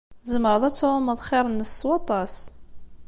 Tzemreḍ 0.23 0.63
ad 0.65 0.75
tɛumeḍ 0.75 1.19
xir-nnes 1.27 1.73
s 1.79 1.81
waṭas. 1.87 2.35